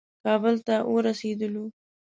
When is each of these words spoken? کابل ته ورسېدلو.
کابل 0.23 0.55
ته 0.67 0.75
ورسېدلو. 0.93 1.65